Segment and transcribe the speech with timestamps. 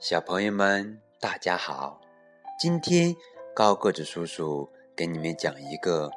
[0.00, 2.00] 小朋友们，大家好！
[2.56, 3.16] 今天
[3.52, 6.08] 高个子叔叔给你们讲一个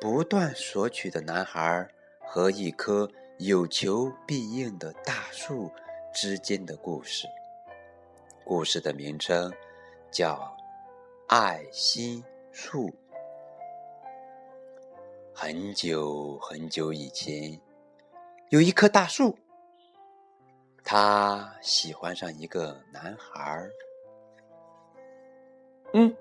[0.00, 1.88] 不断索取的男孩
[2.26, 5.70] 和一棵有求必应的大树
[6.12, 7.28] 之间的故事。
[8.44, 9.52] 故事的名称
[10.10, 10.34] 叫
[11.28, 12.88] 《爱心树》。
[15.32, 17.60] 很久很久以前，
[18.48, 19.38] 有一棵大树。
[20.90, 23.70] 他喜欢上一个男孩儿。
[25.92, 26.16] 嗯，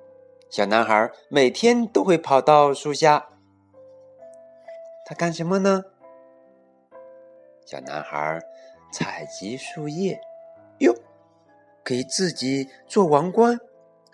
[0.49, 3.29] 小男孩每天都会跑到树下。
[5.05, 5.85] 他干什么呢？
[7.65, 8.41] 小男孩
[8.91, 10.19] 采集树叶，
[10.79, 10.93] 哟，
[11.81, 13.57] 给自己做王冠，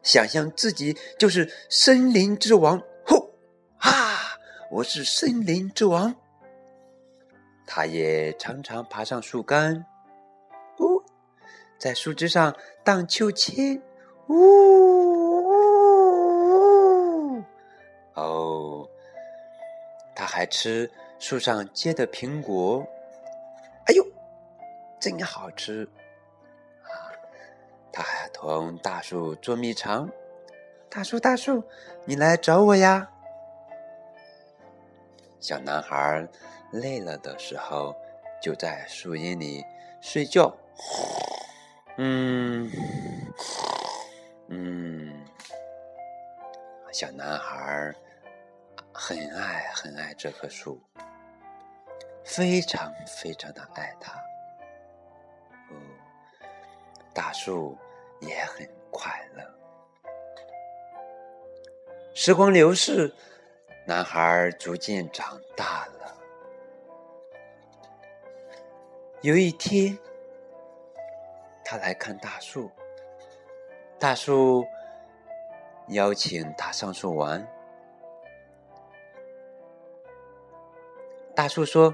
[0.04, 2.80] 想象自己就是森林之王。
[3.08, 3.32] 吼，
[3.80, 4.38] 啊，
[4.70, 6.16] 我是森林之王。
[7.66, 9.84] 他也常常爬上树干。
[11.84, 13.82] 在树枝上荡秋千，
[14.30, 15.44] 呜！
[18.14, 18.88] 哦，
[20.16, 22.88] 他还吃树上结的苹果，
[23.88, 24.06] 哎呦，
[24.98, 25.86] 真好吃！
[26.84, 27.12] 啊，
[27.92, 30.10] 他还同大树捉迷藏，
[30.90, 31.62] 大树大树，
[32.06, 33.12] 你来找我呀！
[35.42, 36.26] 小男孩
[36.72, 37.94] 累了的时候，
[38.42, 39.66] 就在树荫里
[40.00, 40.56] 睡觉。
[41.98, 42.72] 嗯，
[44.48, 45.26] 嗯，
[46.92, 47.94] 小男孩
[48.92, 50.82] 很爱很爱这棵树，
[52.26, 54.12] 非常非常的爱它。
[55.70, 55.78] 哦，
[57.14, 57.78] 大树
[58.22, 59.44] 也很快乐。
[62.16, 63.14] 时光流逝，
[63.86, 66.18] 男孩逐渐长大了。
[69.22, 69.96] 有一天。
[71.74, 72.70] 他来看大树，
[73.98, 74.64] 大树
[75.88, 77.44] 邀请他上树玩。
[81.34, 81.92] 大树说：“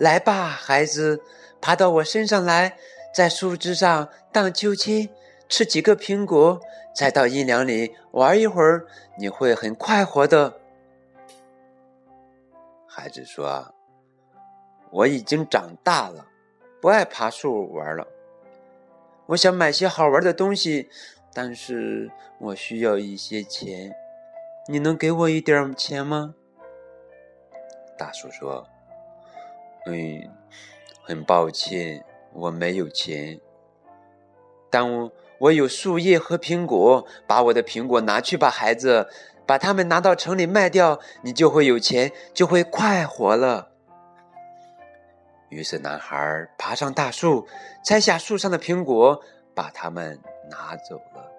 [0.00, 1.22] 来吧，孩子，
[1.60, 2.78] 爬到我身上来，
[3.14, 5.06] 在树枝上荡秋千，
[5.50, 6.58] 吃几个苹果，
[6.94, 8.86] 再到阴凉里玩一会儿，
[9.18, 10.58] 你会很快活的。”
[12.88, 13.74] 孩子说
[14.90, 16.26] ：“我已经长大了，
[16.80, 18.06] 不爱爬树玩了。”
[19.30, 20.88] 我想买些好玩的东西，
[21.32, 23.94] 但是我需要一些钱，
[24.66, 26.34] 你能给我一点钱吗？
[27.96, 28.66] 大树说
[29.86, 30.28] ：“嗯，
[31.02, 33.40] 很抱歉，我没有钱，
[34.68, 39.06] 但我我有树叶和苹果，把我的苹果拿去吧，孩子，
[39.46, 43.69] 把它们拿到城里卖掉，你就会有钱，就会快活了。”
[45.50, 47.46] 于是，男孩爬上大树，
[47.84, 49.22] 摘下树上的苹果，
[49.54, 50.18] 把它们
[50.48, 51.30] 拿走了。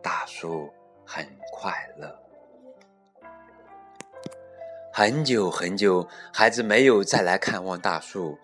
[0.00, 0.72] 大树
[1.04, 2.18] 很快乐。
[4.92, 8.38] 很久很久，孩子没有再来看望大树，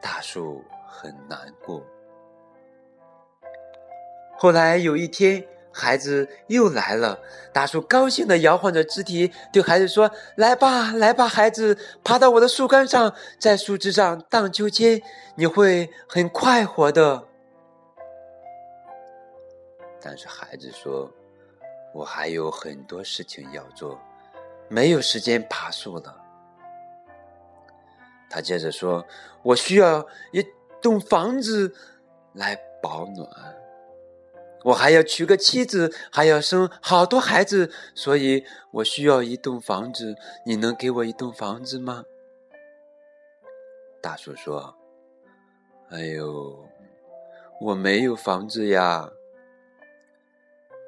[0.00, 1.84] 大树很难过。
[4.36, 5.44] 后来有一天。
[5.76, 7.18] 孩子又来了，
[7.52, 10.08] 大树高兴的摇晃着肢体，对孩子说
[10.38, 15.02] ：“来吧，来吧，孩子，爬到我的树干上，在树枝上荡秋千，
[15.34, 17.26] 你会很快活的。”
[20.00, 21.10] 但是孩子说
[21.92, 24.00] ：“我还有很多事情要做，
[24.68, 26.16] 没有时间爬树了。”
[28.30, 29.04] 他接着说
[29.42, 30.46] ：“我需要一
[30.80, 31.74] 栋房子
[32.34, 33.28] 来保暖。”
[34.64, 40.16] 我还要娶个妻子，还要生好多孩子，所以我需要一栋房子。
[40.46, 42.04] 你能给我一栋房子吗？
[44.00, 44.74] 大树说
[45.90, 46.68] ：“哎呦，
[47.60, 49.10] 我没有房子呀。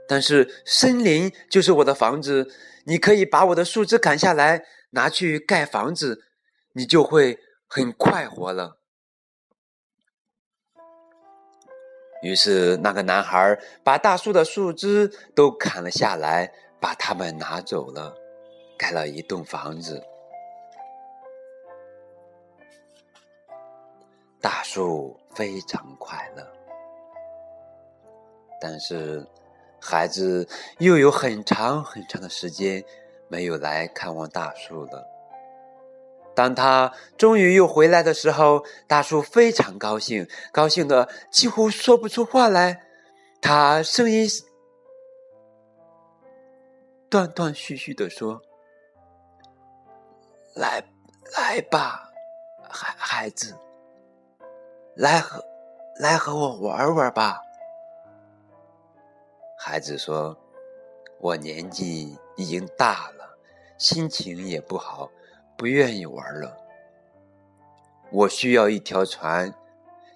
[0.08, 2.50] 但是森林就是我的房子，
[2.84, 6.24] 你可以把我的树枝砍下来，拿去盖房子，
[6.72, 8.78] 你就会很快活了。”
[12.22, 18.14] 于是，那个男孩把大树的树枝都砍了下来，把它们拿走了，
[18.78, 20.02] 盖了一栋房子。
[24.40, 26.46] 大树非常快乐，
[28.60, 29.26] 但是
[29.80, 30.48] 孩子
[30.78, 32.82] 又有很长很长的时间
[33.28, 35.15] 没有来看望大树了。
[36.36, 42.82] 当他终于又回来的时候，大树非常高兴，高兴的几乎说不出话来。
[43.40, 44.28] 他声音
[47.08, 48.42] 断断续续的说
[50.54, 50.84] ：“来，
[51.36, 52.10] 来吧，
[52.68, 53.56] 孩孩子，
[54.94, 55.42] 来和
[55.98, 57.40] 来和我玩玩吧。”
[59.58, 60.36] 孩子说
[61.18, 63.38] ：“我年纪已经大了，
[63.78, 65.10] 心情也不好，
[65.56, 66.56] 不愿意玩了。
[68.10, 69.52] 我需要一条船，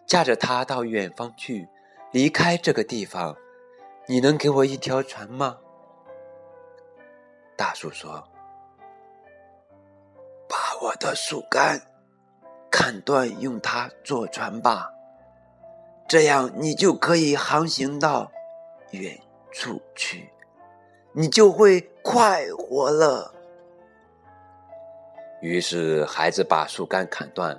[0.07, 1.69] 驾着它到远方去，
[2.13, 3.37] 离开这个地方。
[4.07, 5.59] 你能给我一条船吗？”
[7.57, 8.29] 大树说
[10.49, 11.81] ：“把我的树干
[12.71, 14.91] 砍断，用它做船吧。”
[16.09, 18.33] 这样，你就可以航行到
[18.91, 19.21] 远
[19.53, 20.29] 处去，
[21.13, 23.33] 你就会快活了。
[25.41, 27.59] 于是，孩子把树干砍断，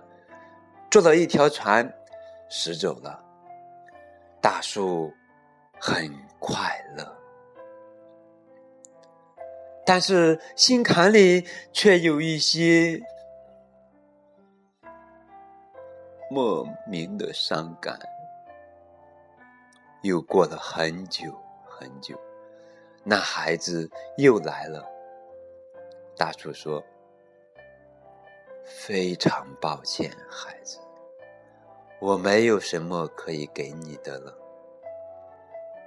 [0.89, 1.91] 做了一条船，
[2.47, 3.19] 驶走了。
[4.39, 5.11] 大树
[5.79, 7.17] 很快乐，
[9.85, 12.99] 但是心坎里却有一些
[16.29, 17.99] 莫名的伤感。
[20.03, 21.31] 又过了很久
[21.67, 22.19] 很久，
[23.03, 24.83] 那孩子又来了。
[26.17, 26.83] 大树说
[28.79, 30.79] ：“非常抱歉，孩子，
[31.99, 34.35] 我没有什么可以给你的了。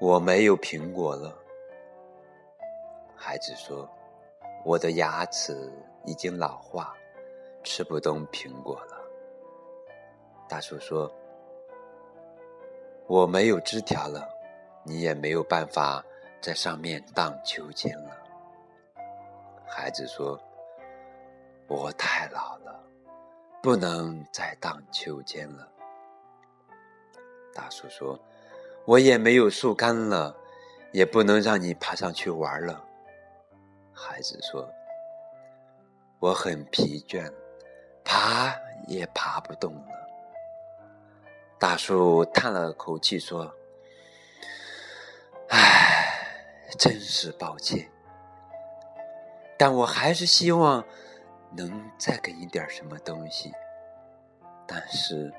[0.00, 1.36] 我没有苹果了。”
[3.16, 3.88] 孩子说
[4.64, 5.72] ：“我的牙齿
[6.04, 6.94] 已经老化，
[7.62, 8.96] 吃不动苹果了。”
[10.48, 11.10] 大树说。
[13.06, 14.26] 我没有枝条了，
[14.82, 16.02] 你也没有办法
[16.40, 18.16] 在上面荡秋千了。
[19.66, 20.40] 孩子说
[21.74, 22.80] ：“我太老了，
[23.60, 25.68] 不能再荡秋千了。”
[27.52, 28.18] 大树说
[28.86, 30.36] ：“我也没有树干了，
[30.92, 32.84] 也不能让你爬上去玩了。”
[33.92, 34.68] 孩子说
[36.20, 37.32] ：“我很疲倦，
[38.04, 38.54] 爬
[38.86, 39.88] 也爬不动了。”
[41.58, 43.52] 大树叹了口气说
[45.50, 47.88] ：“唉，真是抱歉，
[49.56, 50.84] 但我还是希望
[51.56, 53.52] 能再给你点什么东西。
[54.66, 55.32] 但是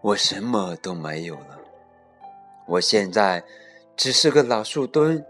[0.00, 1.58] 我什么都没有了，
[2.66, 3.42] 我现在
[3.96, 5.24] 只是个老树墩，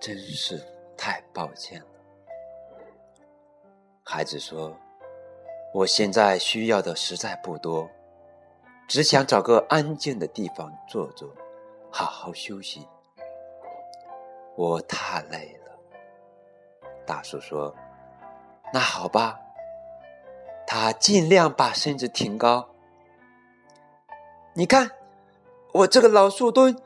[0.00, 0.60] 真是
[0.96, 1.86] 太抱歉了。”
[4.02, 4.76] 孩子说
[5.72, 7.88] ：“我现在需要的实在不多。”
[8.88, 11.32] 只想找个安静的地方坐坐，
[11.92, 12.88] 好好休息。
[14.56, 15.78] 我太累了。
[17.06, 17.72] 大树说
[18.72, 19.40] ：“那好吧。”
[20.66, 22.68] 他尽量把身子挺高。
[24.52, 24.90] 你看，
[25.72, 26.80] 我这个老树墩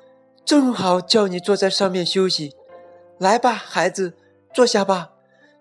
[0.45, 2.57] 正好叫你坐在上面休息。
[3.19, 4.17] 来吧，孩子，
[4.55, 5.11] 坐下吧，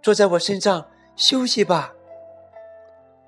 [0.02, 1.94] 坐在我身上休息吧。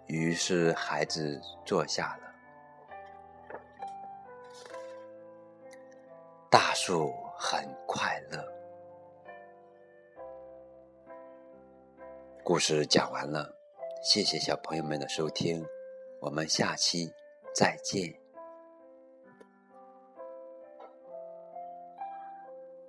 [0.07, 3.59] 于是，孩子坐下了。
[6.49, 8.44] 大树很快乐。
[12.45, 13.55] 故事讲完了，
[14.03, 15.65] 谢谢小朋友们的收听，
[16.19, 17.11] 我们下期
[17.55, 18.24] 再见。